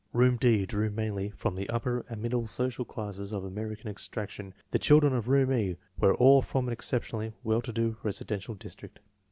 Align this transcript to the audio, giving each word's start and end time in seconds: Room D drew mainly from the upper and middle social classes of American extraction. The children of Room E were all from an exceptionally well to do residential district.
Room 0.13 0.37
D 0.37 0.65
drew 0.65 0.89
mainly 0.89 1.29
from 1.29 1.53
the 1.53 1.69
upper 1.69 2.07
and 2.09 2.23
middle 2.23 2.47
social 2.47 2.83
classes 2.83 3.31
of 3.31 3.43
American 3.43 3.87
extraction. 3.87 4.55
The 4.71 4.79
children 4.79 5.13
of 5.13 5.27
Room 5.27 5.53
E 5.53 5.77
were 5.99 6.15
all 6.15 6.41
from 6.41 6.65
an 6.65 6.73
exceptionally 6.73 7.33
well 7.43 7.61
to 7.61 7.71
do 7.71 7.97
residential 8.01 8.55
district. 8.55 8.97